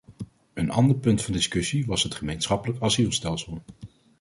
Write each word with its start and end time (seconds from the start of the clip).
Een 0.53 0.69
ander 0.71 0.95
punt 0.95 1.23
van 1.23 1.33
discussie 1.33 1.85
was 1.85 2.03
het 2.03 2.15
gemeenschappelijk 2.15 2.81
asielstelsel. 2.81 3.61